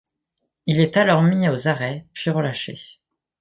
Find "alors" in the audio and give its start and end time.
0.97-1.21